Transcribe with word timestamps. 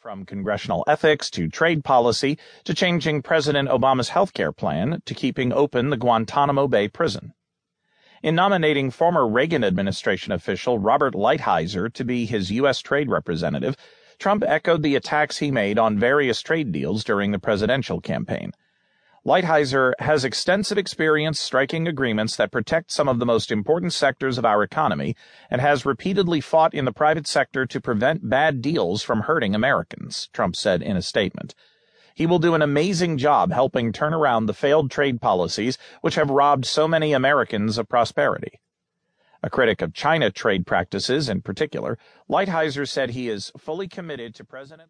From 0.00 0.24
congressional 0.24 0.82
ethics 0.88 1.28
to 1.32 1.50
trade 1.50 1.84
policy 1.84 2.38
to 2.64 2.72
changing 2.72 3.20
President 3.20 3.68
Obama's 3.68 4.08
health 4.08 4.32
care 4.32 4.50
plan 4.50 5.02
to 5.04 5.12
keeping 5.12 5.52
open 5.52 5.90
the 5.90 5.98
Guantanamo 5.98 6.68
Bay 6.68 6.88
prison. 6.88 7.34
In 8.22 8.34
nominating 8.34 8.90
former 8.90 9.28
Reagan 9.28 9.62
administration 9.62 10.32
official 10.32 10.78
Robert 10.78 11.12
Lighthizer 11.12 11.92
to 11.92 12.02
be 12.02 12.24
his 12.24 12.50
U.S. 12.50 12.80
trade 12.80 13.10
representative, 13.10 13.76
Trump 14.18 14.42
echoed 14.46 14.82
the 14.82 14.96
attacks 14.96 15.36
he 15.36 15.50
made 15.50 15.78
on 15.78 15.98
various 15.98 16.40
trade 16.40 16.72
deals 16.72 17.04
during 17.04 17.32
the 17.32 17.38
presidential 17.38 18.00
campaign. 18.00 18.52
Lighthizer 19.26 19.92
has 19.98 20.24
extensive 20.24 20.78
experience 20.78 21.38
striking 21.38 21.86
agreements 21.86 22.36
that 22.36 22.50
protect 22.50 22.90
some 22.90 23.06
of 23.06 23.18
the 23.18 23.26
most 23.26 23.52
important 23.52 23.92
sectors 23.92 24.38
of 24.38 24.46
our 24.46 24.62
economy 24.62 25.14
and 25.50 25.60
has 25.60 25.84
repeatedly 25.84 26.40
fought 26.40 26.72
in 26.72 26.86
the 26.86 26.92
private 26.92 27.26
sector 27.26 27.66
to 27.66 27.82
prevent 27.82 28.30
bad 28.30 28.62
deals 28.62 29.02
from 29.02 29.20
hurting 29.20 29.54
Americans, 29.54 30.30
Trump 30.32 30.56
said 30.56 30.80
in 30.82 30.96
a 30.96 31.02
statement. 31.02 31.54
He 32.14 32.24
will 32.24 32.38
do 32.38 32.54
an 32.54 32.62
amazing 32.62 33.18
job 33.18 33.52
helping 33.52 33.92
turn 33.92 34.14
around 34.14 34.46
the 34.46 34.54
failed 34.54 34.90
trade 34.90 35.20
policies 35.20 35.76
which 36.00 36.14
have 36.14 36.30
robbed 36.30 36.64
so 36.64 36.88
many 36.88 37.12
Americans 37.12 37.76
of 37.76 37.90
prosperity. 37.90 38.58
A 39.42 39.50
critic 39.50 39.82
of 39.82 39.92
China 39.92 40.30
trade 40.30 40.66
practices 40.66 41.28
in 41.28 41.42
particular, 41.42 41.98
Lighthizer 42.26 42.88
said 42.88 43.10
he 43.10 43.28
is 43.28 43.52
fully 43.58 43.86
committed 43.86 44.34
to 44.36 44.44
President 44.44 44.88